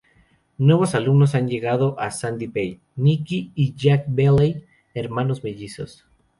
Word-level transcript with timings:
Nuevos 0.57 0.95
alumnos 0.95 1.35
han 1.35 1.47
llegado 1.47 1.95
a 1.99 2.09
Sandy 2.09 2.47
Bay: 2.47 2.79
Nikki 2.95 3.51
y 3.53 3.75
Jack 3.75 4.05
Baley, 4.07 4.65
hermanos 4.95 5.43
mellizos. 5.43 6.07